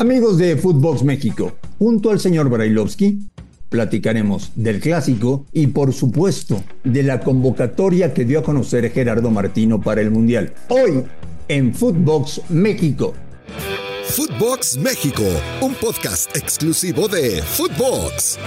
Amigos 0.00 0.38
de 0.38 0.56
Footbox 0.56 1.02
México, 1.02 1.52
junto 1.78 2.10
al 2.10 2.20
señor 2.20 2.48
Brailovsky, 2.48 3.18
platicaremos 3.68 4.50
del 4.54 4.80
clásico 4.80 5.44
y 5.52 5.66
por 5.66 5.92
supuesto 5.92 6.64
de 6.84 7.02
la 7.02 7.20
convocatoria 7.20 8.14
que 8.14 8.24
dio 8.24 8.38
a 8.38 8.42
conocer 8.42 8.90
Gerardo 8.92 9.30
Martino 9.30 9.78
para 9.78 10.00
el 10.00 10.10
Mundial. 10.10 10.54
Hoy 10.70 11.04
en 11.48 11.74
Footbox 11.74 12.40
México. 12.48 13.12
Footbox 14.06 14.78
México, 14.78 15.24
un 15.60 15.74
podcast 15.74 16.34
exclusivo 16.34 17.06
de 17.06 17.42
Footbox. 17.42 18.38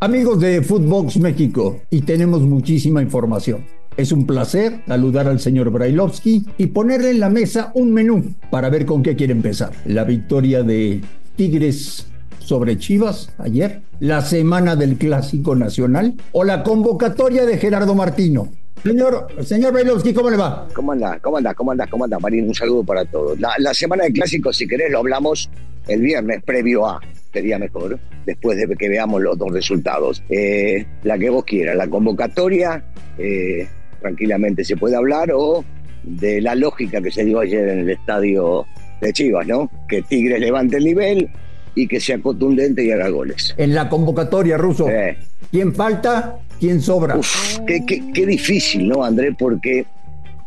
Amigos 0.00 0.40
de 0.40 0.60
Footbox 0.60 1.18
México, 1.18 1.80
y 1.88 2.00
tenemos 2.02 2.40
muchísima 2.40 3.00
información. 3.00 3.64
Es 4.00 4.12
un 4.12 4.26
placer 4.26 4.80
saludar 4.86 5.28
al 5.28 5.40
señor 5.40 5.68
Brailovsky 5.68 6.46
y 6.56 6.68
ponerle 6.68 7.10
en 7.10 7.20
la 7.20 7.28
mesa 7.28 7.70
un 7.74 7.92
menú 7.92 8.32
para 8.50 8.70
ver 8.70 8.86
con 8.86 9.02
qué 9.02 9.14
quiere 9.14 9.34
empezar. 9.34 9.72
La 9.84 10.04
victoria 10.04 10.62
de 10.62 11.02
Tigres 11.36 12.06
sobre 12.38 12.78
Chivas 12.78 13.30
ayer, 13.36 13.82
la 13.98 14.22
semana 14.22 14.74
del 14.74 14.96
Clásico 14.96 15.54
Nacional 15.54 16.14
o 16.32 16.44
la 16.44 16.62
convocatoria 16.62 17.44
de 17.44 17.58
Gerardo 17.58 17.94
Martino. 17.94 18.48
Señor, 18.82 19.26
señor 19.42 19.74
Brailovsky, 19.74 20.14
¿cómo 20.14 20.30
le 20.30 20.38
va? 20.38 20.66
¿Cómo 20.72 20.92
anda? 20.92 21.18
¿Cómo 21.20 21.36
anda? 21.36 21.52
¿Cómo 21.52 21.72
anda? 21.72 21.86
¿Cómo 21.86 22.04
anda, 22.04 22.18
Marín? 22.18 22.48
Un 22.48 22.54
saludo 22.54 22.82
para 22.82 23.04
todos. 23.04 23.38
La, 23.38 23.74
semana 23.74 24.04
del 24.04 24.14
Clásico, 24.14 24.50
si 24.50 24.66
querés, 24.66 24.90
lo 24.90 25.00
hablamos 25.00 25.50
el 25.88 26.00
viernes 26.00 26.42
previo 26.42 26.86
a, 26.86 27.00
sería 27.34 27.58
mejor, 27.58 27.98
después 28.24 28.56
de 28.56 28.74
que 28.76 28.88
veamos 28.88 29.20
los 29.20 29.36
dos 29.36 29.52
resultados. 29.52 30.22
Eh, 30.30 30.86
la 31.02 31.18
que 31.18 31.28
vos 31.28 31.44
quieras, 31.44 31.76
la 31.76 31.86
convocatoria, 31.86 32.82
eh, 33.18 33.68
tranquilamente 34.00 34.64
se 34.64 34.76
puede 34.76 34.96
hablar, 34.96 35.30
o 35.34 35.64
de 36.02 36.40
la 36.40 36.54
lógica 36.54 37.00
que 37.00 37.10
se 37.10 37.24
dio 37.24 37.40
ayer 37.40 37.68
en 37.68 37.78
el 37.80 37.90
estadio 37.90 38.66
de 39.00 39.12
Chivas, 39.12 39.46
¿no? 39.46 39.70
Que 39.88 40.02
Tigres 40.02 40.40
levante 40.40 40.78
el 40.78 40.84
nivel 40.84 41.28
y 41.74 41.86
que 41.86 42.00
sea 42.00 42.18
contundente 42.18 42.84
y 42.84 42.90
haga 42.90 43.08
goles. 43.10 43.54
En 43.56 43.74
la 43.74 43.88
convocatoria, 43.88 44.56
Ruso, 44.56 44.88
Eh, 44.88 45.16
¿quién 45.50 45.74
falta? 45.74 46.38
¿Quién 46.58 46.80
sobra? 46.80 47.16
uf, 47.16 47.58
qué, 47.66 47.84
qué- 47.86 48.02
qué 48.12 48.26
difícil, 48.26 48.88
¿no, 48.88 49.04
André? 49.04 49.32
Porque 49.38 49.86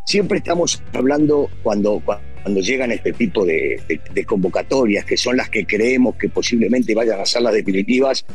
siempre 0.05 0.39
estamos 0.39 0.81
hablando 0.93 1.49
cuando, 1.63 2.01
cuando 2.03 2.59
llegan 2.61 2.91
este 2.91 3.13
tipo 3.13 3.45
de, 3.45 3.79
de- 3.87 4.01
de 4.13 4.25
convocatorias, 4.25 5.05
que 5.05 5.17
son 5.17 5.37
las 5.37 5.49
que 5.49 5.65
creemos 5.65 6.15
que 6.15 6.29
posiblemente 6.29 6.93
vayan 6.93 7.19
a 7.21 7.25
ser 7.25 7.41
las 7.43 7.53
definitivas, 7.53 8.25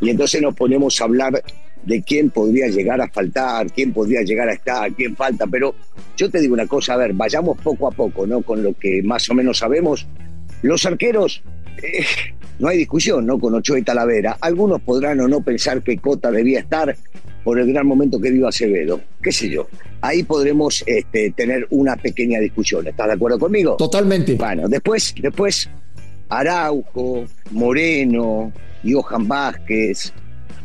y 0.00 0.10
entonces 0.10 0.40
nos 0.42 0.54
ponemos 0.54 1.00
a 1.00 1.04
hablar 1.04 1.42
de 1.86 2.02
quién 2.02 2.30
podría 2.30 2.66
llegar 2.66 3.00
a 3.00 3.08
faltar, 3.08 3.72
quién 3.72 3.92
podría 3.92 4.22
llegar 4.22 4.48
a 4.48 4.52
estar, 4.52 4.92
quién 4.92 5.16
falta, 5.16 5.46
pero 5.46 5.74
yo 6.16 6.28
te 6.28 6.40
digo 6.40 6.54
una 6.54 6.66
cosa, 6.66 6.94
a 6.94 6.96
ver, 6.96 7.12
vayamos 7.14 7.56
poco 7.58 7.88
a 7.88 7.92
poco, 7.92 8.26
¿no? 8.26 8.42
Con 8.42 8.62
lo 8.62 8.74
que 8.74 9.02
más 9.02 9.28
o 9.30 9.34
menos 9.34 9.58
sabemos. 9.58 10.06
Los 10.62 10.84
arqueros, 10.84 11.42
eh, 11.82 12.04
no 12.58 12.68
hay 12.68 12.78
discusión, 12.78 13.24
¿no? 13.24 13.38
Con 13.38 13.54
Ochoa 13.54 13.78
y 13.78 13.82
Talavera. 13.82 14.36
Algunos 14.40 14.80
podrán 14.82 15.20
o 15.20 15.28
no 15.28 15.42
pensar 15.42 15.82
que 15.82 15.96
Cota 15.98 16.30
debía 16.30 16.60
estar 16.60 16.96
por 17.44 17.60
el 17.60 17.72
gran 17.72 17.86
momento 17.86 18.20
que 18.20 18.32
vive 18.32 18.48
Acevedo, 18.48 19.00
qué 19.22 19.30
sé 19.30 19.48
yo. 19.48 19.68
Ahí 20.00 20.24
podremos 20.24 20.82
este, 20.86 21.30
tener 21.30 21.66
una 21.70 21.96
pequeña 21.96 22.40
discusión. 22.40 22.86
¿Estás 22.88 23.06
de 23.06 23.12
acuerdo 23.12 23.38
conmigo? 23.38 23.76
Totalmente. 23.76 24.34
Bueno, 24.34 24.68
después, 24.68 25.14
después 25.20 25.70
Araujo, 26.28 27.24
Moreno, 27.52 28.52
Johan 28.84 29.28
Vázquez, 29.28 30.12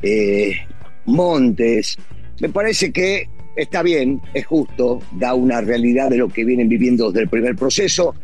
eh, 0.01 0.55
Montes. 1.05 1.97
Me 2.39 2.49
parece 2.49 2.91
que 2.91 3.29
está 3.55 3.83
bien, 3.83 4.21
es 4.33 4.45
justo, 4.45 5.01
da 5.13 5.33
una 5.33 5.61
realidad 5.61 6.09
de 6.09 6.17
lo 6.17 6.29
que 6.29 6.43
vienen 6.43 6.69
viviendo 6.69 7.11
desde 7.11 7.23
el 7.23 7.29
primer 7.29 7.55
proceso. 7.55 8.15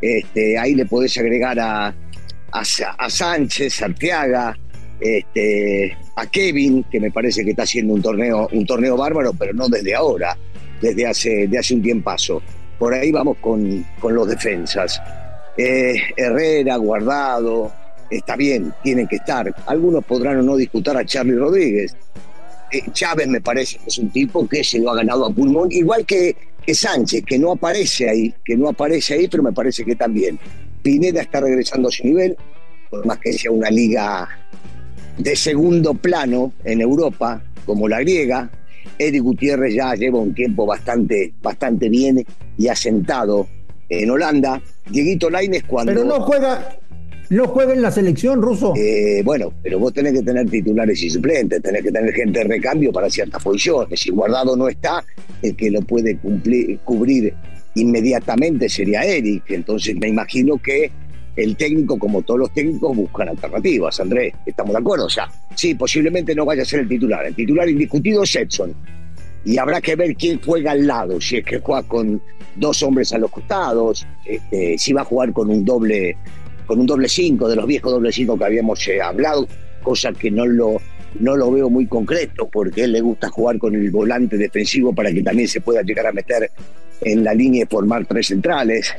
Este, 0.00 0.58
ahí 0.58 0.74
le 0.74 0.86
podés 0.86 1.16
agregar 1.18 1.58
a, 1.58 1.94
a, 2.52 3.10
Sánchez, 3.10 3.82
Arteaga, 3.82 4.56
este, 5.00 5.96
a 6.16 6.26
Kevin, 6.26 6.84
que 6.90 7.00
me 7.00 7.10
parece 7.10 7.44
que 7.44 7.50
está 7.50 7.62
haciendo 7.64 7.94
un 7.94 8.02
torneo, 8.02 8.48
un 8.52 8.66
torneo 8.66 8.96
bárbaro, 8.96 9.32
pero 9.38 9.52
no 9.52 9.68
desde 9.68 9.94
ahora, 9.94 10.36
desde 10.80 11.06
hace, 11.06 11.48
de 11.48 11.58
hace 11.58 11.74
un 11.74 11.82
tiempazo. 11.82 12.42
Por 12.78 12.94
ahí 12.94 13.10
vamos 13.10 13.38
con, 13.38 13.84
con 14.00 14.14
los 14.14 14.28
defensas. 14.28 15.00
Eh, 15.56 15.94
Herrera, 16.16 16.76
Guardado, 16.76 17.72
está 18.10 18.36
bien, 18.36 18.72
tienen 18.82 19.06
que 19.06 19.16
estar. 19.16 19.54
Algunos 19.66 20.04
podrán 20.04 20.38
o 20.38 20.42
no 20.42 20.56
disputar 20.56 20.96
a 20.96 21.04
Charlie 21.04 21.36
Rodríguez. 21.36 21.96
Eh, 22.70 22.82
Chávez 22.92 23.28
me 23.28 23.40
parece 23.40 23.78
que 23.78 23.84
es 23.86 23.98
un 23.98 24.10
tipo 24.10 24.46
que 24.48 24.64
se 24.64 24.78
lo 24.78 24.90
ha 24.90 24.96
ganado 24.96 25.26
a 25.26 25.30
pulmón, 25.30 25.70
igual 25.70 26.04
que, 26.04 26.36
que 26.64 26.74
Sánchez, 26.74 27.24
que 27.24 27.38
no 27.38 27.52
aparece 27.52 28.08
ahí, 28.08 28.34
que 28.44 28.56
no 28.56 28.68
aparece 28.68 29.14
ahí, 29.14 29.28
pero 29.28 29.42
me 29.42 29.52
parece 29.52 29.84
que 29.84 29.94
también. 29.94 30.38
Pineda 30.82 31.22
está 31.22 31.40
regresando 31.40 31.88
a 31.88 31.92
su 31.92 32.04
nivel, 32.04 32.36
por 32.90 33.04
más 33.06 33.18
que 33.18 33.32
sea 33.32 33.50
una 33.50 33.70
liga 33.70 34.28
de 35.18 35.34
segundo 35.34 35.94
plano 35.94 36.52
en 36.64 36.80
Europa, 36.80 37.42
como 37.64 37.88
la 37.88 38.00
griega. 38.00 38.50
Eric 38.98 39.22
Gutiérrez 39.22 39.74
ya 39.74 39.94
lleva 39.94 40.18
un 40.18 40.34
tiempo 40.34 40.64
bastante, 40.64 41.32
bastante 41.42 41.88
bien 41.88 42.24
y 42.56 42.68
asentado 42.68 43.46
en 43.88 44.10
Holanda. 44.10 44.62
Dieguito 44.88 45.28
Lainez 45.28 45.64
cuando... 45.64 45.92
Pero 45.92 46.04
no 46.04 46.20
juega, 46.20 46.78
no 47.30 47.46
juega 47.48 47.72
en 47.74 47.82
la 47.82 47.90
selección, 47.90 48.40
Ruso. 48.40 48.74
Eh, 48.76 49.22
bueno, 49.24 49.52
pero 49.62 49.78
vos 49.78 49.92
tenés 49.92 50.12
que 50.12 50.22
tener 50.22 50.48
titulares 50.48 51.02
y 51.02 51.10
suplentes, 51.10 51.60
tenés 51.62 51.82
que 51.82 51.90
tener 51.92 52.12
gente 52.12 52.38
de 52.40 52.44
recambio 52.44 52.92
para 52.92 53.10
ciertas 53.10 53.42
posiciones. 53.42 53.98
Si 53.98 54.10
Guardado 54.10 54.56
no 54.56 54.68
está, 54.68 55.04
el 55.42 55.56
que 55.56 55.70
lo 55.70 55.80
puede 55.82 56.18
cumplir- 56.18 56.78
cubrir 56.84 57.34
inmediatamente 57.74 58.68
sería 58.68 59.02
Eric. 59.04 59.44
Entonces 59.50 59.96
me 59.96 60.08
imagino 60.08 60.56
que 60.56 60.90
el 61.36 61.56
técnico, 61.56 61.98
como 61.98 62.22
todos 62.22 62.40
los 62.40 62.54
técnicos, 62.54 62.96
buscan 62.96 63.28
alternativas. 63.28 64.00
Andrés, 64.00 64.32
¿estamos 64.46 64.72
de 64.72 64.78
acuerdo? 64.78 65.06
O 65.06 65.10
sea, 65.10 65.28
sí, 65.54 65.74
posiblemente 65.74 66.34
no 66.34 66.44
vaya 66.46 66.62
a 66.62 66.64
ser 66.64 66.80
el 66.80 66.88
titular. 66.88 67.26
El 67.26 67.34
titular 67.34 67.68
indiscutido 67.68 68.22
es 68.22 68.34
Edson. 68.36 68.74
Y 69.44 69.58
habrá 69.58 69.80
que 69.80 69.94
ver 69.94 70.16
quién 70.16 70.40
juega 70.44 70.72
al 70.72 70.86
lado, 70.86 71.20
si 71.20 71.36
es 71.36 71.44
que 71.44 71.60
juega 71.60 71.82
con 71.82 72.20
dos 72.56 72.82
hombres 72.82 73.12
a 73.12 73.18
los 73.18 73.30
costados, 73.30 74.06
este, 74.24 74.76
si 74.78 74.92
va 74.92 75.02
a 75.02 75.04
jugar 75.04 75.32
con 75.32 75.50
un 75.50 75.64
doble 75.64 76.16
con 76.66 76.80
un 76.80 76.86
doble 76.86 77.08
5, 77.08 77.48
de 77.48 77.56
los 77.56 77.66
viejos 77.66 77.92
doble 77.92 78.12
5 78.12 78.38
que 78.38 78.44
habíamos 78.44 78.86
eh, 78.88 79.00
hablado, 79.00 79.46
cosa 79.82 80.12
que 80.12 80.30
no 80.30 80.46
lo, 80.46 80.76
no 81.20 81.36
lo 81.36 81.50
veo 81.50 81.70
muy 81.70 81.86
concreto, 81.86 82.48
porque 82.48 82.84
él 82.84 82.92
le 82.92 83.00
gusta 83.00 83.30
jugar 83.30 83.58
con 83.58 83.74
el 83.74 83.90
volante 83.90 84.36
defensivo 84.36 84.94
para 84.94 85.12
que 85.12 85.22
también 85.22 85.48
se 85.48 85.60
pueda 85.60 85.82
llegar 85.82 86.06
a 86.06 86.12
meter 86.12 86.50
en 87.00 87.24
la 87.24 87.34
línea 87.34 87.64
y 87.64 87.66
formar 87.66 88.06
tres 88.06 88.28
centrales. 88.28 88.92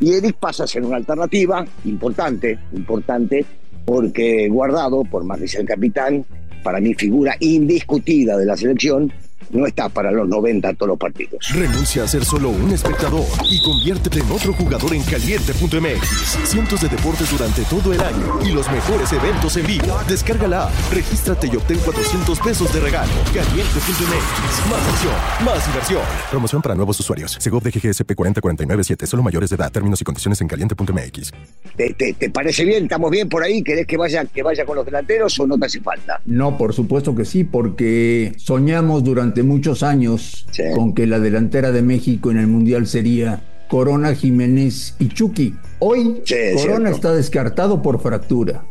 Y 0.00 0.12
Eric 0.12 0.36
pasa 0.38 0.64
a 0.64 0.66
ser 0.66 0.82
una 0.82 0.96
alternativa 0.96 1.64
importante, 1.84 2.58
importante, 2.72 3.44
porque 3.84 4.48
Guardado, 4.48 5.04
por 5.04 5.24
más 5.24 5.40
que 5.40 5.48
sea 5.48 5.60
el 5.60 5.66
capitán, 5.66 6.24
para 6.62 6.80
mí 6.80 6.94
figura 6.94 7.36
indiscutida 7.40 8.36
de 8.36 8.46
la 8.46 8.56
selección, 8.56 9.12
no 9.50 9.66
está 9.66 9.88
para 9.88 10.10
los 10.10 10.28
90 10.28 10.74
todos 10.74 10.88
los 10.88 10.98
partidos. 10.98 11.48
Renuncia 11.52 12.04
a 12.04 12.08
ser 12.08 12.24
solo 12.24 12.50
un 12.50 12.70
espectador 12.70 13.24
y 13.50 13.62
conviértete 13.62 14.20
en 14.20 14.30
otro 14.30 14.52
jugador 14.52 14.94
en 14.94 15.02
caliente.mx. 15.02 16.48
Cientos 16.48 16.80
de 16.80 16.88
deportes 16.88 17.30
durante 17.30 17.62
todo 17.62 17.92
el 17.92 18.00
año 18.00 18.38
y 18.44 18.52
los 18.52 18.70
mejores 18.70 19.12
eventos 19.12 19.56
en 19.56 19.66
vivo. 19.66 19.98
Descarga 20.08 20.48
la 20.48 20.64
app, 20.64 20.72
regístrate 20.92 21.48
y 21.52 21.56
obtén 21.56 21.78
400 21.78 22.38
pesos 22.40 22.72
de 22.72 22.80
regalo. 22.80 23.12
Caliente.mx. 23.34 24.70
Más 24.70 24.88
acción, 24.88 25.14
más 25.44 25.66
diversión. 25.66 26.02
Promoción 26.30 26.62
para 26.62 26.74
nuevos 26.74 26.98
usuarios. 27.00 27.36
Segov 27.38 27.62
de 27.62 27.70
GGSP 27.70 28.14
40497. 28.14 29.06
Solo 29.06 29.22
mayores 29.22 29.50
de 29.50 29.56
edad. 29.56 29.70
Términos 29.70 30.00
y 30.00 30.04
condiciones 30.04 30.40
en 30.40 30.48
caliente.mx. 30.48 31.32
¿Te, 31.76 31.94
te, 31.94 32.12
te 32.14 32.30
parece 32.30 32.64
bien? 32.64 32.84
¿Estamos 32.84 33.10
bien 33.10 33.28
por 33.28 33.42
ahí? 33.42 33.62
¿Querés 33.62 33.86
que 33.86 33.96
vaya, 33.96 34.24
que 34.24 34.42
vaya 34.42 34.64
con 34.64 34.76
los 34.76 34.84
delanteros 34.84 35.38
o 35.40 35.46
no 35.46 35.58
te 35.58 35.66
hace 35.66 35.80
falta? 35.80 36.20
No, 36.26 36.56
por 36.56 36.72
supuesto 36.72 37.14
que 37.14 37.24
sí, 37.24 37.44
porque 37.44 38.32
soñamos 38.36 39.04
durante 39.04 39.41
muchos 39.42 39.82
años 39.82 40.46
Sí. 40.50 40.62
con 40.74 40.92
que 40.94 41.06
la 41.06 41.18
delantera 41.20 41.72
de 41.72 41.82
México 41.82 42.30
en 42.30 42.38
el 42.38 42.46
Mundial 42.46 42.86
sería 42.86 43.42
Corona, 43.68 44.14
Jiménez 44.14 44.94
y 44.98 45.08
Chucky. 45.08 45.54
Hoy 45.78 46.20
Sí, 46.24 46.34
es 46.34 46.62
Corona 46.62 46.88
cierto. 46.90 46.96
está 46.96 47.14
descartado 47.14 47.80
por 47.82 48.00
fractura. 48.00 48.64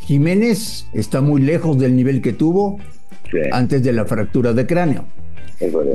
Jiménez 0.00 0.86
está 0.92 1.20
muy 1.20 1.40
lejos 1.42 1.78
del 1.78 1.96
nivel 1.96 2.20
que 2.20 2.32
tuvo 2.32 2.78
Sí, 3.30 3.38
antes 3.52 3.82
de 3.82 3.92
la 3.92 4.04
fractura 4.04 4.52
de 4.52 4.66
cráneo. 4.66 5.06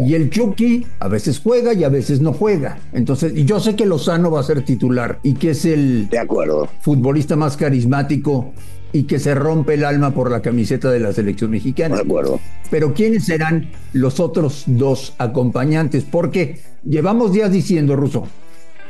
Y 0.05 0.15
el 0.15 0.29
Chucky 0.29 0.85
a 0.99 1.07
veces 1.09 1.39
juega 1.43 1.73
y 1.73 1.83
a 1.83 1.89
veces 1.89 2.21
no 2.21 2.33
juega. 2.33 2.79
Entonces, 2.91 3.33
y 3.35 3.45
yo 3.45 3.59
sé 3.59 3.75
que 3.75 3.85
Lozano 3.85 4.31
va 4.31 4.39
a 4.39 4.43
ser 4.43 4.63
titular 4.65 5.19
y 5.21 5.33
que 5.33 5.51
es 5.51 5.63
el 5.65 6.09
De 6.09 6.17
acuerdo. 6.17 6.67
futbolista 6.81 7.35
más 7.35 7.55
carismático 7.55 8.51
y 8.91 9.03
que 9.03 9.19
se 9.19 9.35
rompe 9.35 9.75
el 9.75 9.85
alma 9.85 10.13
por 10.13 10.31
la 10.31 10.41
camiseta 10.41 10.89
de 10.91 10.99
la 10.99 11.13
selección 11.13 11.51
mexicana. 11.51 11.95
De 11.95 12.01
acuerdo. 12.01 12.39
Pero 12.71 12.93
¿quiénes 12.93 13.25
serán 13.25 13.69
los 13.93 14.19
otros 14.19 14.63
dos 14.65 15.13
acompañantes? 15.17 16.03
Porque 16.03 16.59
llevamos 16.83 17.31
días 17.33 17.51
diciendo, 17.51 17.95
Ruso, 17.95 18.27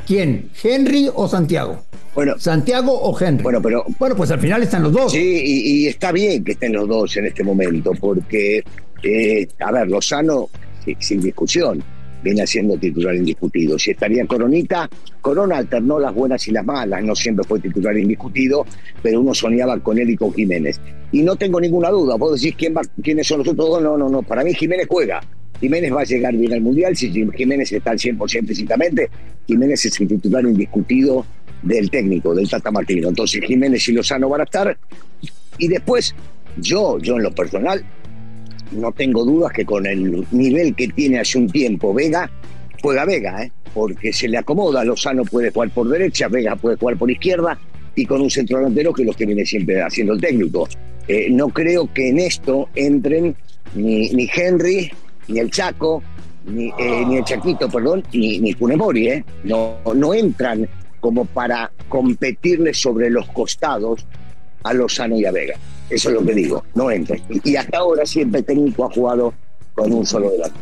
¿quién? 0.08 0.50
¿Henry 0.64 1.10
o 1.14 1.28
Santiago? 1.28 1.84
Bueno, 2.16 2.36
¿Santiago 2.40 2.92
o 2.94 3.18
Henry? 3.20 3.44
Bueno, 3.44 3.62
pero- 3.62 3.86
Bueno, 4.00 4.16
pues 4.16 4.32
al 4.32 4.40
final 4.40 4.64
están 4.64 4.84
los 4.84 4.92
dos. 4.92 5.12
sí, 5.12 5.20
y, 5.44 5.84
y 5.84 5.88
está 5.88 6.12
bien 6.12 6.44
que 6.44 6.54
estén 6.54 6.74
los 6.74 6.88
dos 6.88 7.16
en 7.18 7.26
este 7.28 7.44
momento, 7.44 7.92
porque, 8.00 8.64
eh, 9.04 9.48
a 9.60 9.72
ver, 9.72 9.88
Lozano, 9.90 10.50
sin 11.00 11.22
discusión, 11.22 11.84
viene 12.24 12.46
siendo 12.46 12.78
titular 12.78 13.16
indiscutido. 13.16 13.78
Si 13.78 13.92
estaría 13.92 14.26
Coronita, 14.26 14.90
Corona 15.22 15.58
alternó 15.58 16.00
las 16.00 16.14
buenas 16.14 16.48
y 16.48 16.52
las 16.52 16.66
malas, 16.66 17.04
no 17.04 17.16
siempre 17.16 17.46
fue 17.46 17.60
titular 17.60 17.98
indiscutido, 17.98 18.66
pero 19.02 19.22
uno 19.22 19.34
soñaba 19.34 19.80
con 19.80 19.98
él 19.98 20.10
y 20.10 20.16
con 20.16 20.34
Jiménez. 20.34 20.80
Y 21.12 21.22
no 21.24 21.36
tengo 21.36 21.60
ninguna 21.60 21.90
duda, 21.90 22.16
vos 22.16 22.40
decís 22.40 22.56
quién 22.58 22.76
va, 22.76 22.82
quiénes 23.02 23.28
son 23.28 23.40
los 23.40 23.48
otros 23.48 23.68
dos, 23.68 23.84
no, 23.84 23.98
no, 23.98 24.10
no, 24.10 24.22
para 24.22 24.44
mí 24.44 24.54
Jiménez 24.54 24.88
juega. 24.90 25.22
Jiménez 25.60 25.94
va 25.94 26.02
a 26.02 26.06
llegar 26.06 26.34
bien 26.36 26.54
al 26.54 26.62
Mundial, 26.62 26.96
si 26.96 27.12
Jiménez 27.12 27.72
está 27.72 27.92
al 27.92 27.98
100% 27.98 28.48
físicamente, 28.48 29.10
Jiménez 29.46 29.86
es 29.86 30.00
el 30.00 30.08
titular 30.08 30.44
indiscutido 30.44 31.26
del 31.62 31.90
técnico, 31.90 32.34
del 32.34 32.50
Tata 32.50 32.72
Martino. 32.72 33.10
Entonces 33.10 33.42
Jiménez 33.44 33.88
y 33.90 33.94
Lozano 33.94 34.30
van 34.30 34.42
a 34.42 34.44
estar. 34.46 34.78
Y 35.58 35.68
después, 35.68 36.16
yo, 36.58 36.98
yo 37.00 37.18
en 37.18 37.24
lo 37.24 37.36
personal, 37.36 37.84
no 38.72 38.92
tengo 38.92 39.24
dudas 39.26 39.52
que 39.52 39.66
con 39.66 39.86
el 39.86 40.26
nivel 40.32 40.76
que 40.76 40.88
tiene 40.90 41.20
hace 41.20 41.38
un 41.38 41.50
tiempo 41.50 41.94
Vega, 41.94 42.30
juega 42.82 43.06
Vega, 43.06 43.44
¿eh? 43.44 43.52
porque 43.74 44.14
se 44.14 44.28
le 44.28 44.38
acomoda. 44.38 44.84
Lozano 44.84 45.24
puede 45.26 45.52
jugar 45.52 45.70
por 45.72 45.88
derecha, 45.90 46.28
Vega 46.28 46.56
puede 46.56 46.78
jugar 46.78 46.98
por 46.98 47.10
izquierda 47.10 47.58
y 47.96 48.06
con 48.06 48.22
un 48.22 48.30
centro 48.30 48.58
delantero 48.58 48.94
que 48.94 49.04
es 49.04 49.08
lo 49.08 49.14
que 49.14 49.26
viene 49.26 49.46
siempre 49.46 49.82
haciendo 49.82 50.14
el 50.14 50.22
técnico. 50.22 50.68
Eh, 51.08 51.28
no 51.32 51.50
creo 51.50 51.92
que 51.92 52.10
en 52.10 52.20
esto 52.20 52.70
entren 52.76 53.36
ni, 53.76 54.30
Henry, 54.34 54.92
ni 55.28 55.40
el 55.40 55.50
Chaco, 55.50 56.04
ni, 56.46 56.68
eh, 56.78 57.06
ni 57.08 57.18
el 57.18 57.24
Chaquito, 57.24 57.68
perdón, 57.70 58.04
ni, 58.14 58.40
ni 58.40 58.54
Funemori, 58.54 59.08
¿eh? 59.10 59.26
No, 59.44 59.78
no 59.96 60.14
entran 60.14 60.68
como 61.00 61.26
para 61.26 61.72
competirle 61.88 62.74
sobre 62.74 63.10
los 63.10 63.28
costados 63.30 64.06
a 64.64 64.74
Lozano 64.74 65.18
y 65.18 65.26
a 65.26 65.32
Vega. 65.32 65.56
Eso 65.90 66.10
es 66.10 66.16
lo 66.16 66.26
que 66.26 66.34
digo, 66.34 66.64
no 66.76 66.92
entra. 66.92 67.18
Y 67.44 67.56
hasta 67.56 67.80
ahora 67.80 68.06
siempre 68.06 68.42
el 68.42 68.46
técnico 68.46 68.86
ha 68.86 68.94
jugado 68.94 69.34
con 69.74 69.92
un 69.92 70.06
solo 70.06 70.30
delante. 70.32 70.60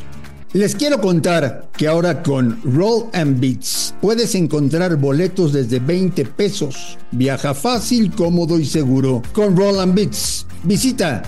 Les 0.54 0.76
quiero 0.76 1.02
contar 1.02 1.68
que 1.78 1.90
ahora 1.90 2.24
con 2.24 2.62
Roll 2.64 3.10
and 3.14 3.40
Beats 3.40 3.94
puedes 4.02 4.34
encontrar 4.34 4.96
boletos 4.96 5.52
desde 5.52 5.80
20 5.80 6.24
pesos. 6.26 6.98
Viaja 7.12 7.54
fácil, 7.54 8.16
cómodo 8.16 8.58
y 8.58 8.66
seguro 8.66 9.22
con 9.34 9.58
Roll 9.58 9.82
and 9.82 9.94
Beats. 9.94 10.48
Visita 10.64 11.22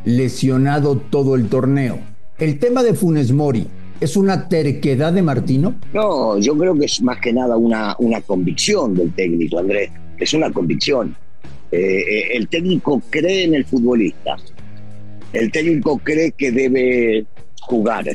lesionado 0.05 0.97
todo 0.97 1.37
el 1.37 1.49
torneo. 1.49 2.01
El 2.39 2.59
tema 2.59 2.83
de 2.83 2.95
Funes 2.95 3.31
Mori 3.33 3.69
¿Es 4.01 4.17
una 4.17 4.49
terquedad 4.49 5.13
de 5.13 5.21
Martino? 5.21 5.75
No, 5.93 6.39
yo 6.39 6.57
creo 6.57 6.75
que 6.75 6.87
es 6.87 7.03
más 7.03 7.21
que 7.21 7.35
nada 7.35 7.59
una, 7.59 7.95
una 7.99 8.23
convicción 8.23 8.95
del 8.95 9.13
técnico, 9.13 9.59
Andrés. 9.59 9.91
Es 10.19 10.33
una 10.33 10.51
convicción. 10.51 11.15
Eh, 11.71 11.79
eh, 11.79 12.29
el 12.33 12.49
técnico 12.49 13.03
cree 13.11 13.45
en 13.45 13.57
el 13.57 13.67
futbolista. 13.67 14.37
El 15.35 15.53
técnico 15.53 15.99
cree 15.99 16.33
que 16.33 16.51
debe 16.51 17.27
jugar. 17.61 18.07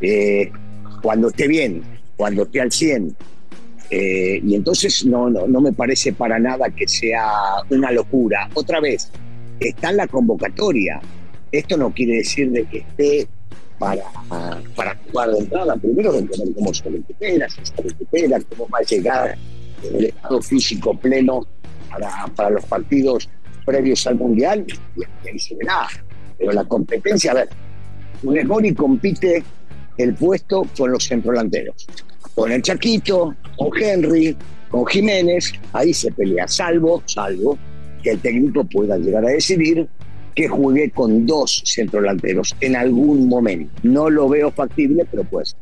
Eh, 0.00 0.50
cuando 1.00 1.28
esté 1.28 1.46
bien, 1.46 1.82
cuando 2.16 2.42
esté 2.42 2.60
al 2.60 2.72
100. 2.72 3.16
y 3.88 4.54
entonces 4.54 5.06
no, 5.06 5.30
no, 5.30 5.46
no 5.46 5.60
me 5.60 5.72
parece 5.72 6.12
para 6.12 6.40
nada 6.40 6.70
que 6.70 6.88
sea 6.88 7.30
una 7.70 7.92
locura. 7.92 8.50
Otra 8.54 8.80
vez, 8.80 9.12
está 9.60 9.90
en 9.90 9.98
la 9.98 10.08
convocatoria. 10.08 11.00
Esto 11.52 11.76
no 11.76 11.92
quiere 11.92 12.16
decir 12.16 12.50
de 12.50 12.64
que 12.64 12.78
esté 12.78 13.28
para, 13.82 14.04
para 14.76 14.96
jugar 15.10 15.30
de 15.32 15.38
entrada. 15.40 15.76
Primero 15.76 16.12
de 16.12 16.28
cómo 16.54 16.72
se 16.72 16.88
recupera, 16.88 17.48
si 17.48 17.66
se 17.66 17.82
recupera, 17.82 18.38
cómo 18.50 18.68
va 18.68 18.78
a 18.78 18.82
llegar 18.82 19.36
el 19.82 20.04
estado 20.04 20.40
físico 20.40 20.96
pleno 20.96 21.44
para, 21.90 22.26
para 22.36 22.50
los 22.50 22.64
partidos 22.66 23.28
previos 23.66 24.06
al 24.06 24.14
Mundial, 24.14 24.64
y 24.96 25.28
ahí 25.28 25.38
se 25.38 25.56
verá. 25.56 25.88
Pero 26.38 26.52
la 26.52 26.64
competencia, 26.64 27.32
a 27.32 27.34
ver, 27.34 27.48
Funes 28.20 28.74
compite 28.76 29.42
el 29.98 30.14
puesto 30.14 30.64
con 30.78 30.92
los 30.92 31.04
centrodelanteros. 31.04 31.86
Con 32.36 32.52
el 32.52 32.62
Chaquito, 32.62 33.34
con 33.56 33.70
Henry, 33.76 34.36
con 34.70 34.86
Jiménez, 34.86 35.52
ahí 35.72 35.92
se 35.92 36.12
pelea, 36.12 36.46
salvo, 36.46 37.02
salvo 37.06 37.58
que 38.00 38.10
el 38.10 38.20
técnico 38.20 38.64
pueda 38.64 38.96
llegar 38.96 39.24
a 39.24 39.30
decidir 39.30 39.88
que 40.34 40.48
juegue 40.48 40.90
con 40.90 41.26
dos 41.26 41.62
centrodelanteros 41.64 42.54
en 42.60 42.76
algún 42.76 43.28
momento. 43.28 43.72
No 43.82 44.10
lo 44.10 44.28
veo 44.28 44.50
factible, 44.50 45.06
pero 45.10 45.24
pues. 45.24 45.56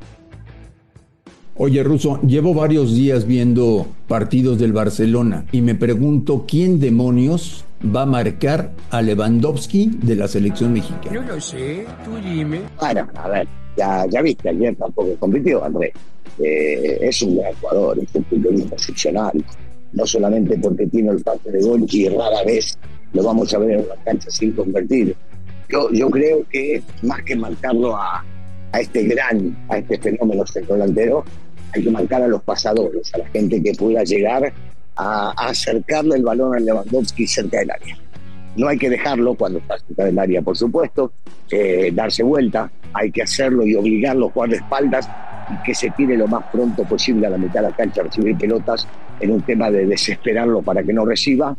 Oye, 1.56 1.82
Russo, 1.82 2.20
llevo 2.22 2.54
varios 2.54 2.94
días 2.94 3.26
viendo 3.26 3.86
partidos 4.08 4.58
del 4.58 4.72
Barcelona 4.72 5.44
y 5.52 5.60
me 5.60 5.74
pregunto 5.74 6.46
quién 6.48 6.80
demonios 6.80 7.64
va 7.84 8.02
a 8.02 8.06
marcar 8.06 8.72
a 8.90 9.02
Lewandowski 9.02 9.90
de 10.02 10.16
la 10.16 10.28
selección 10.28 10.72
mexicana. 10.72 11.20
No 11.20 11.34
lo 11.34 11.40
sé, 11.40 11.84
tú 12.04 12.16
dime. 12.16 12.60
Bueno, 12.78 13.08
a 13.14 13.28
ver, 13.28 13.48
ya, 13.76 14.06
ya 14.06 14.22
viste, 14.22 14.48
ayer 14.48 14.74
tampoco 14.76 15.14
compitió, 15.18 15.64
Andrés. 15.64 15.92
Eh, 16.38 16.98
es 17.02 17.20
un 17.22 17.36
gran 17.36 17.52
jugador, 17.54 17.98
es 17.98 18.14
un 18.14 18.24
futbolista 18.24 18.74
excepcional, 18.74 19.44
no 19.92 20.06
solamente 20.06 20.58
porque 20.58 20.86
tiene 20.86 21.10
el 21.10 21.22
parte 21.22 21.50
de 21.50 21.60
gol 21.60 21.84
y 21.90 22.08
rara 22.08 22.42
vez 22.46 22.78
lo 23.12 23.22
vamos 23.22 23.52
a 23.54 23.58
ver 23.58 23.70
en 23.70 23.88
la 23.88 23.96
cancha 24.04 24.30
sin 24.30 24.52
convertir. 24.52 25.16
Yo, 25.68 25.90
yo 25.92 26.10
creo 26.10 26.44
que 26.50 26.82
más 27.02 27.22
que 27.22 27.36
marcarlo 27.36 27.96
a, 27.96 28.24
a 28.72 28.80
este 28.80 29.04
gran, 29.04 29.56
a 29.68 29.78
este 29.78 29.98
fenómeno 29.98 30.44
delantero, 30.68 31.24
hay 31.72 31.84
que 31.84 31.90
marcar 31.90 32.22
a 32.22 32.28
los 32.28 32.42
pasadores, 32.42 33.14
a 33.14 33.18
la 33.18 33.28
gente 33.28 33.62
que 33.62 33.72
pueda 33.74 34.02
llegar 34.02 34.52
a, 34.96 35.30
acercarle 35.48 36.16
el 36.16 36.22
balón 36.22 36.54
al 36.54 36.64
Lewandowski 36.64 37.26
cerca 37.26 37.58
del 37.58 37.70
área. 37.70 37.98
No 38.56 38.68
hay 38.68 38.78
que 38.78 38.90
dejarlo 38.90 39.34
cuando 39.34 39.58
está 39.60 39.78
cerca 39.78 40.04
del 40.04 40.18
área, 40.18 40.42
por 40.42 40.56
supuesto, 40.56 41.12
eh, 41.50 41.90
darse 41.94 42.22
vuelta, 42.22 42.70
hay 42.92 43.10
que 43.10 43.22
hacerlo 43.22 43.64
y 43.66 43.74
obligarlo 43.74 44.28
a 44.28 44.30
jugar 44.30 44.50
de 44.50 44.56
espaldas 44.56 45.08
y 45.52 45.62
que 45.62 45.74
se 45.74 45.90
tire 45.90 46.16
lo 46.16 46.26
más 46.26 46.44
pronto 46.52 46.84
posible 46.84 47.26
a 47.26 47.30
la 47.30 47.38
mitad 47.38 47.62
de 47.62 47.70
la 47.70 47.76
cancha 47.76 48.00
a 48.00 48.04
recibir 48.04 48.36
pelotas 48.36 48.86
en 49.20 49.30
un 49.30 49.42
tema 49.42 49.70
de 49.70 49.86
desesperarlo 49.86 50.62
para 50.62 50.82
que 50.82 50.92
no 50.92 51.04
reciba 51.04 51.56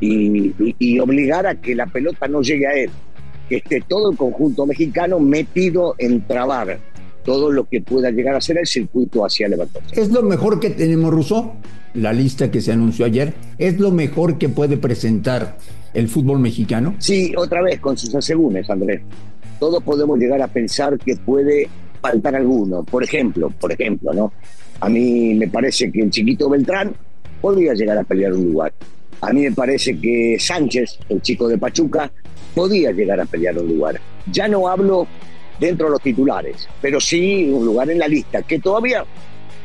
y, 0.00 0.98
obligar 0.98 1.46
a 1.46 1.54
que 1.54 1.74
la 1.74 1.86
pelota 1.86 2.28
no 2.28 2.42
llegue 2.42 2.66
a 2.66 2.74
él, 2.74 2.90
que 3.48 3.56
esté 3.56 3.82
todo 3.86 4.10
el 4.10 4.16
conjunto 4.16 4.66
mexicano 4.66 5.20
metido 5.20 5.94
en 5.98 6.26
trabar 6.26 6.78
todo 7.24 7.50
lo 7.50 7.68
que 7.68 7.80
pueda 7.80 8.10
llegar 8.10 8.36
a 8.36 8.40
ser 8.40 8.58
el 8.58 8.66
circuito 8.66 9.24
hacia 9.24 9.48
Lewandowski. 9.48 9.98
¿Es 10.00 10.10
lo 10.10 10.22
mejor 10.22 10.60
que 10.60 10.70
tenemos, 10.70 11.10
Russo? 11.10 11.54
La 11.94 12.12
lista 12.12 12.50
que 12.50 12.60
se 12.60 12.72
anunció 12.72 13.04
ayer, 13.04 13.34
¿es 13.58 13.80
lo 13.80 13.90
mejor 13.90 14.38
que 14.38 14.48
puede 14.48 14.76
presentar 14.76 15.56
el 15.92 16.08
fútbol 16.08 16.38
mexicano? 16.38 16.94
Sí, 16.98 17.32
otra 17.36 17.62
vez 17.62 17.80
con 17.80 17.96
sus 17.96 18.14
asegúnes, 18.14 18.68
Andrés. 18.70 19.00
Todos 19.58 19.82
podemos 19.82 20.18
llegar 20.18 20.40
a 20.42 20.48
pensar 20.48 20.98
que 20.98 21.16
puede 21.16 21.68
faltar 22.00 22.36
alguno. 22.36 22.84
Por 22.84 23.02
ejemplo, 23.02 23.50
por 23.50 23.72
ejemplo, 23.72 24.12
¿no? 24.12 24.32
A 24.80 24.88
mí 24.88 25.34
me 25.34 25.48
parece 25.48 25.90
que 25.90 26.02
el 26.02 26.10
chiquito 26.10 26.50
Beltrán 26.50 26.94
podría 27.40 27.74
llegar 27.74 27.98
a 27.98 28.04
pelear 28.04 28.34
un 28.34 28.52
lugar. 28.52 28.72
A 29.20 29.32
mí 29.32 29.42
me 29.42 29.52
parece 29.52 29.98
que 29.98 30.36
Sánchez, 30.38 30.98
el 31.08 31.22
chico 31.22 31.48
de 31.48 31.58
Pachuca, 31.58 32.10
podía 32.54 32.92
llegar 32.92 33.20
a 33.20 33.24
pelear 33.24 33.58
un 33.58 33.68
lugar. 33.68 34.00
Ya 34.30 34.48
no 34.48 34.68
hablo 34.68 35.06
dentro 35.58 35.86
de 35.86 35.92
los 35.92 36.02
titulares, 36.02 36.68
pero 36.80 37.00
sí 37.00 37.48
un 37.50 37.64
lugar 37.64 37.90
en 37.90 37.98
la 37.98 38.08
lista, 38.08 38.42
que 38.42 38.58
todavía 38.58 39.04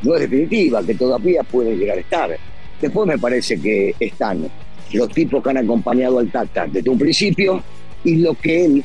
no 0.04 0.16
es 0.16 0.22
definitiva, 0.22 0.84
que 0.84 0.96
todavía 0.96 1.44
puede 1.44 1.76
llegar 1.76 1.98
a 1.98 2.02
estar. 2.02 2.38
Después 2.82 3.08
me 3.08 3.18
parece 3.18 3.60
que 3.60 3.96
están 4.00 4.50
los 4.94 5.10
tipos 5.10 5.44
que 5.44 5.50
han 5.50 5.58
acompañado 5.58 6.20
al 6.20 6.30
Tata 6.32 6.68
desde 6.68 6.90
un 6.90 6.98
principio 6.98 7.62
y 8.04 8.16
lo 8.16 8.34
que 8.34 8.66
él 8.66 8.84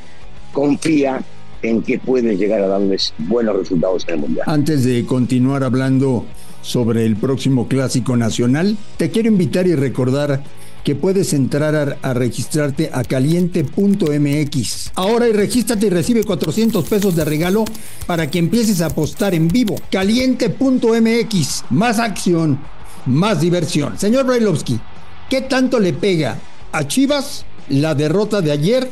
confía 0.52 1.20
en 1.62 1.82
que 1.82 1.98
pueden 1.98 2.38
llegar 2.38 2.60
a 2.62 2.68
darles 2.68 3.12
buenos 3.18 3.56
resultados 3.56 4.04
en 4.08 4.14
el 4.14 4.20
Mundial. 4.20 4.44
Antes 4.46 4.84
de 4.84 5.04
continuar 5.04 5.64
hablando 5.64 6.26
sobre 6.66 7.06
el 7.06 7.16
próximo 7.16 7.68
Clásico 7.68 8.16
Nacional, 8.16 8.76
te 8.96 9.10
quiero 9.10 9.28
invitar 9.28 9.68
y 9.68 9.76
recordar 9.76 10.42
que 10.82 10.94
puedes 10.94 11.32
entrar 11.32 11.98
a, 12.00 12.14
registrarte 12.14 12.90
a 12.92 13.02
caliente.mx. 13.02 14.92
Ahora 14.94 15.28
y 15.28 15.32
regístrate 15.32 15.86
y 15.86 15.90
recibe 15.90 16.24
400 16.24 16.88
pesos 16.88 17.16
de 17.16 17.24
regalo 17.24 17.64
para 18.06 18.30
que 18.30 18.38
empieces 18.38 18.80
a 18.80 18.86
apostar 18.86 19.34
en 19.34 19.48
vivo. 19.48 19.76
Caliente.mx. 19.90 21.64
Más 21.70 21.98
acción, 21.98 22.60
más 23.04 23.40
diversión. 23.40 23.98
Señor 23.98 24.26
Brailovsky, 24.26 24.78
¿qué 25.28 25.42
tanto 25.42 25.80
le 25.80 25.92
pega 25.92 26.38
a 26.70 26.86
Chivas 26.86 27.44
la 27.68 27.94
derrota 27.94 28.40
de 28.40 28.52
ayer 28.52 28.88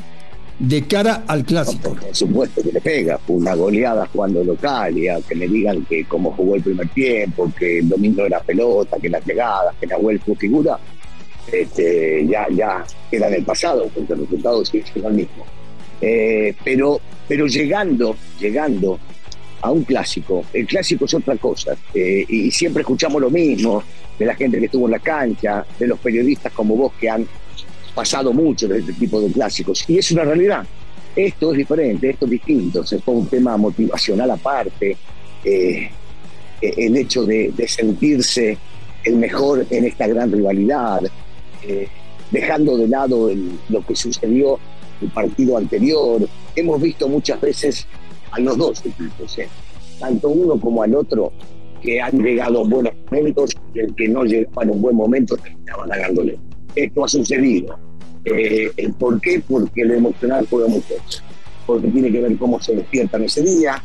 de 0.58 0.86
cara 0.86 1.24
al 1.26 1.44
clásico. 1.44 1.94
por 1.94 2.14
supuesto 2.14 2.62
que 2.62 2.72
le 2.72 2.80
pega, 2.80 3.18
una 3.28 3.54
goleada 3.54 4.06
jugando 4.06 4.44
local 4.44 4.96
y 4.96 5.08
a 5.08 5.20
que 5.20 5.34
me 5.34 5.48
digan 5.48 5.84
que 5.84 6.04
como 6.04 6.32
jugó 6.32 6.54
el 6.54 6.62
primer 6.62 6.88
tiempo, 6.90 7.50
que 7.56 7.80
el 7.80 7.88
domingo 7.88 8.24
era 8.24 8.40
pelota, 8.40 8.96
que 9.00 9.08
las 9.08 9.24
llegadas, 9.26 9.74
que 9.80 9.86
Nahuel 9.86 10.20
fue 10.20 10.36
figura, 10.36 10.78
este, 11.50 12.26
ya, 12.26 12.46
ya 12.50 12.84
en 13.10 13.22
el 13.34 13.44
pasado, 13.44 13.88
porque 13.92 14.12
el 14.12 14.20
resultado 14.20 14.64
sigue 14.64 14.84
siendo 14.90 15.08
el 15.08 15.14
mismo. 15.14 15.44
Eh, 16.00 16.54
pero, 16.64 17.00
pero 17.26 17.46
llegando, 17.46 18.16
llegando 18.38 18.98
a 19.60 19.70
un 19.70 19.82
clásico, 19.84 20.44
el 20.52 20.66
clásico 20.66 21.06
es 21.06 21.14
otra 21.14 21.36
cosa, 21.36 21.76
eh, 21.94 22.24
y 22.28 22.50
siempre 22.50 22.82
escuchamos 22.82 23.20
lo 23.20 23.30
mismo 23.30 23.82
de 24.18 24.26
la 24.26 24.34
gente 24.34 24.58
que 24.58 24.66
estuvo 24.66 24.86
en 24.86 24.92
la 24.92 24.98
cancha, 24.98 25.66
de 25.78 25.86
los 25.86 25.98
periodistas 25.98 26.52
como 26.52 26.76
vos 26.76 26.92
que 27.00 27.08
han 27.08 27.26
pasado 27.94 28.32
mucho 28.32 28.68
de 28.68 28.78
este 28.80 28.92
tipo 28.94 29.20
de 29.20 29.30
clásicos 29.30 29.84
y 29.88 29.98
es 29.98 30.10
una 30.10 30.24
realidad. 30.24 30.66
Esto 31.14 31.52
es 31.52 31.58
diferente, 31.58 32.10
esto 32.10 32.24
es 32.24 32.32
distinto, 32.32 32.84
se 32.84 32.98
fue 32.98 33.14
un 33.14 33.26
tema 33.28 33.56
motivacional 33.56 34.32
aparte, 34.32 34.96
eh, 35.44 35.90
el 36.60 36.96
hecho 36.96 37.24
de, 37.24 37.52
sentirse 37.68 38.58
el 39.04 39.16
mejor 39.16 39.66
en 39.70 39.84
esta 39.84 40.06
gran 40.06 40.32
rivalidad, 40.32 41.02
eh, 41.62 41.86
dejando 42.30 42.76
de 42.76 42.88
lado 42.88 43.30
lo 43.68 43.86
que 43.86 43.94
sucedió 43.94 44.58
el 45.00 45.08
partido 45.10 45.58
anterior. 45.58 46.26
Hemos 46.56 46.80
visto 46.80 47.08
muchas 47.08 47.40
veces 47.40 47.86
a 48.32 48.40
los 48.40 48.56
dos 48.56 48.84
equipos, 48.84 49.38
¿eh? 49.38 49.48
tanto 50.00 50.30
uno 50.30 50.58
como 50.58 50.82
al 50.82 50.94
otro, 50.94 51.32
que 51.80 52.00
han 52.00 52.18
llegado 52.22 52.62
a 52.62 52.64
buenos 52.64 52.94
momentos 53.10 53.50
y 53.74 53.80
el 53.80 53.94
que 53.94 54.08
no 54.08 54.24
llegaban 54.24 54.70
a 54.70 54.72
un 54.72 54.80
buen 54.80 54.96
momento 54.96 55.36
terminaban 55.36 55.88
ganándole. 55.88 56.38
Esto 56.74 57.04
ha 57.04 57.08
sucedido. 57.08 57.78
Eh, 58.24 58.70
¿Por 58.98 59.20
qué? 59.20 59.42
Porque 59.46 59.84
lo 59.84 59.94
emocional 59.94 60.46
juega 60.48 60.68
mucho. 60.68 60.94
Porque 61.66 61.88
tiene 61.88 62.10
que 62.10 62.20
ver 62.20 62.36
cómo 62.36 62.60
se 62.60 62.74
despiertan 62.74 63.24
ese 63.24 63.42
día, 63.42 63.82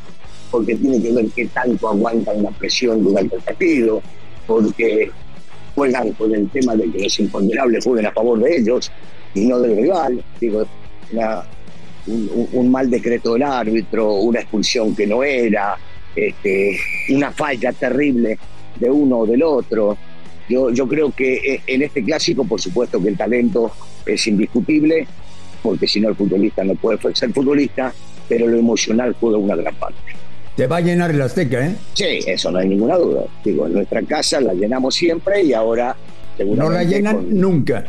porque 0.51 0.75
tiene 0.75 1.01
que 1.01 1.11
ver 1.13 1.25
qué 1.35 1.45
tanto 1.47 1.89
aguantan 1.89 2.43
la 2.43 2.51
presión 2.51 3.03
durante 3.03 3.35
el 3.35 3.41
partido, 3.41 4.01
porque 4.47 5.11
juegan 5.75 6.11
con 6.13 6.33
el 6.33 6.49
tema 6.49 6.75
de 6.75 6.91
que 6.91 7.03
los 7.03 7.19
imponderables 7.19 7.83
jueguen 7.83 8.07
a 8.07 8.11
favor 8.11 8.39
de 8.39 8.57
ellos 8.57 8.91
y 9.33 9.45
no 9.45 9.59
del 9.59 9.77
rival. 9.77 10.23
Digo, 10.39 10.65
un, 12.07 12.71
mal 12.71 12.89
decreto 12.89 13.33
del 13.33 13.43
árbitro, 13.43 14.15
una 14.15 14.41
expulsión 14.41 14.95
que 14.95 15.05
no 15.05 15.23
era, 15.23 15.77
este, 16.15 16.77
una 17.09 17.31
falla 17.31 17.71
terrible 17.73 18.37
de 18.79 18.89
uno 18.89 19.19
o 19.19 19.25
del 19.25 19.43
otro. 19.43 19.97
Yo, 20.49 20.71
yo 20.71 20.87
creo 20.87 21.11
que 21.11 21.35
eh, 21.35 21.61
en 21.67 21.83
este 21.83 22.03
clásico, 22.03 22.43
por 22.43 22.59
supuesto 22.59 23.01
que 23.01 23.09
el 23.09 23.17
talento 23.17 23.71
es 24.05 24.25
indiscutible, 24.27 25.07
porque 25.61 25.87
si 25.87 25.99
no 25.99 26.09
el 26.09 26.15
futbolista 26.15 26.63
no 26.63 26.75
puede 26.75 26.97
ser 27.15 27.31
futbolista, 27.31 27.93
pero 28.27 28.47
lo 28.47 28.57
emocional 28.57 29.15
juega 29.19 29.37
una 29.37 29.55
gran 29.55 29.75
parte. 29.75 29.97
Te 30.55 30.67
va 30.67 30.77
a 30.77 30.81
llenar 30.81 31.11
el 31.11 31.21
Azteca, 31.21 31.65
¿eh? 31.65 31.75
Sí, 31.93 32.19
eso 32.25 32.51
no 32.51 32.59
hay 32.59 32.67
ninguna 32.67 32.97
duda. 32.97 33.23
Digo, 33.43 33.67
en 33.67 33.73
nuestra 33.73 34.01
casa 34.01 34.41
la 34.41 34.53
llenamos 34.53 34.93
siempre 34.95 35.43
y 35.43 35.53
ahora 35.53 35.95
No 36.39 36.69
la 36.69 36.83
llenan 36.83 37.27
nunca. 37.29 37.85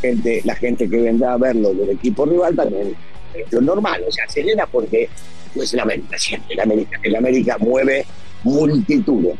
Gente, 0.00 0.42
la 0.44 0.54
gente 0.54 0.88
que 0.88 0.98
vendrá 0.98 1.32
a 1.32 1.36
verlo 1.38 1.72
del 1.72 1.90
equipo 1.90 2.26
rival 2.26 2.54
también 2.54 2.94
es 3.34 3.52
lo 3.52 3.60
normal, 3.60 4.02
o 4.06 4.12
sea, 4.12 4.28
se 4.28 4.42
llena 4.42 4.66
porque 4.66 5.08
pues 5.54 5.72
el 5.72 5.80
América 5.80 6.18
siempre, 6.18 6.54
el 6.54 6.60
América, 6.60 7.00
el 7.02 7.16
América 7.16 7.56
mueve 7.58 8.04
multitudes. 8.44 9.36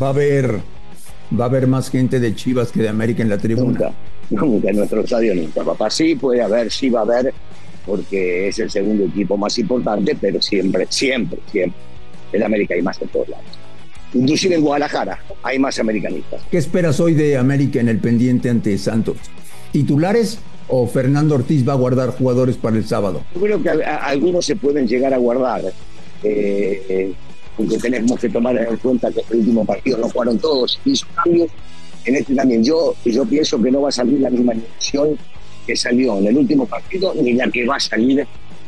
Va 0.00 0.06
a 0.06 0.10
haber 0.10 0.60
va 1.38 1.44
a 1.44 1.48
haber 1.48 1.66
más 1.66 1.90
gente 1.90 2.20
de 2.20 2.34
Chivas 2.34 2.72
que 2.72 2.82
de 2.82 2.88
América 2.88 3.22
en 3.22 3.28
la 3.28 3.38
tribuna. 3.38 3.70
Nunca, 3.70 3.92
nunca 4.30 4.70
en 4.70 4.76
nuestro 4.76 5.00
estadio 5.00 5.34
nunca, 5.34 5.62
papá. 5.62 5.90
Sí 5.90 6.14
puede 6.14 6.42
haber, 6.42 6.70
sí 6.70 6.90
va 6.90 7.00
a 7.00 7.02
haber, 7.02 7.32
porque 7.86 8.48
es 8.48 8.58
el 8.58 8.70
segundo 8.70 9.04
equipo 9.04 9.36
más 9.36 9.58
importante, 9.58 10.16
pero 10.20 10.40
siempre, 10.40 10.86
siempre, 10.88 11.38
siempre. 11.50 11.80
En 12.32 12.42
América 12.42 12.74
hay 12.74 12.82
más 12.82 13.00
en 13.02 13.08
todos 13.08 13.28
lados. 13.28 13.44
Inclusive 14.14 14.56
en 14.56 14.62
Guadalajara 14.62 15.18
hay 15.42 15.58
más 15.58 15.78
americanistas. 15.78 16.42
¿Qué 16.50 16.58
esperas 16.58 16.98
hoy 17.00 17.14
de 17.14 17.36
América 17.36 17.80
en 17.80 17.88
el 17.88 17.98
pendiente 17.98 18.50
ante 18.50 18.76
Santos? 18.76 19.16
¿Titulares 19.72 20.38
o 20.68 20.86
Fernando 20.86 21.36
Ortiz 21.36 21.68
va 21.68 21.74
a 21.74 21.76
guardar 21.76 22.10
jugadores 22.10 22.56
para 22.56 22.76
el 22.76 22.84
sábado? 22.86 23.22
Yo 23.34 23.40
creo 23.40 23.62
que 23.62 23.70
algunos 23.70 24.46
se 24.46 24.56
pueden 24.56 24.88
llegar 24.88 25.14
a 25.14 25.18
guardar. 25.18 25.62
Eh, 26.22 26.82
eh, 26.88 27.12
porque 27.60 27.78
tenemos 27.78 28.18
que 28.18 28.28
tomar 28.30 28.56
en 28.56 28.76
cuenta 28.78 29.10
que 29.10 29.20
el 29.30 29.40
último 29.40 29.64
partido 29.66 29.98
no 29.98 30.08
jugaron 30.08 30.38
todos, 30.38 30.80
hizo 30.84 31.06
cambios, 31.14 31.50
en 32.06 32.16
este 32.16 32.34
también. 32.34 32.64
Yo, 32.64 32.94
yo 33.04 33.24
pienso 33.26 33.60
que 33.60 33.70
no 33.70 33.82
va 33.82 33.90
a 33.90 33.92
salir 33.92 34.18
la 34.20 34.30
misma 34.30 34.52
animación 34.52 35.18
que 35.66 35.76
salió 35.76 36.18
en 36.18 36.28
el 36.28 36.38
último 36.38 36.64
partido, 36.66 37.12
ni 37.14 37.34
la 37.34 37.50
que 37.50 37.66
va 37.66 37.76
a 37.76 37.80
salir 37.80 38.26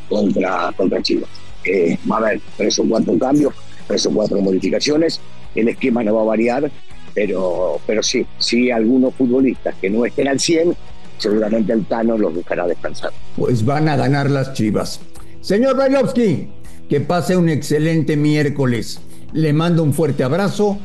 contra, 0.08 0.72
contra 0.76 1.02
Chivas. 1.02 1.30
Eh, 1.64 1.96
va 2.10 2.16
a 2.16 2.18
haber 2.18 2.40
tres 2.56 2.78
o 2.78 2.84
cuatro 2.84 3.18
cambios, 3.18 3.54
tres 3.86 4.04
o 4.06 4.10
cuatro 4.10 4.40
modificaciones, 4.40 5.20
el 5.54 5.68
esquema 5.68 6.04
no 6.04 6.14
va 6.16 6.22
a 6.22 6.24
variar, 6.24 6.70
pero, 7.14 7.80
pero 7.86 8.02
sí, 8.02 8.26
sí 8.38 8.70
algunos 8.70 9.14
futbolistas 9.14 9.74
que 9.80 9.88
no 9.88 10.04
estén 10.04 10.28
al 10.28 10.38
100, 10.38 10.76
seguramente 11.16 11.72
el 11.72 11.86
Tano 11.86 12.18
los 12.18 12.34
buscará 12.34 12.66
descansar. 12.66 13.12
Pues 13.36 13.64
van 13.64 13.88
a 13.88 13.96
ganar 13.96 14.30
las 14.30 14.52
Chivas. 14.52 15.00
Señor 15.40 15.76
Bailovsky, 15.76 16.48
que 16.92 17.00
pase 17.00 17.38
un 17.38 17.48
excelente 17.48 18.18
miércoles. 18.18 19.00
Le 19.32 19.54
mando 19.54 19.82
un 19.82 19.94
fuerte 19.94 20.24
abrazo 20.24 20.78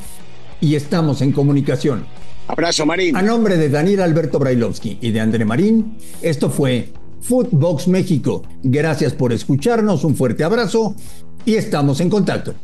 y 0.61 0.75
estamos 0.75 1.21
en 1.21 1.33
comunicación. 1.33 2.07
Abrazo, 2.47 2.85
Marín. 2.85 3.13
A 3.17 3.21
nombre 3.21 3.57
de 3.57 3.67
Daniel 3.67 3.99
Alberto 3.99 4.39
Brailovsky 4.39 4.99
y 5.01 5.11
de 5.11 5.19
André 5.19 5.43
Marín, 5.43 5.97
esto 6.21 6.49
fue 6.49 6.93
Footbox 7.19 7.89
México. 7.89 8.43
Gracias 8.63 9.11
por 9.11 9.33
escucharnos, 9.33 10.05
un 10.05 10.15
fuerte 10.15 10.45
abrazo 10.45 10.95
y 11.43 11.55
estamos 11.55 11.99
en 11.99 12.09
contacto. 12.09 12.55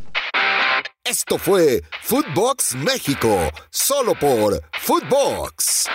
Esto 1.04 1.38
fue 1.38 1.84
Footbox 2.02 2.76
México, 2.76 3.38
solo 3.70 4.14
por 4.18 4.62
Footbox. 4.80 5.90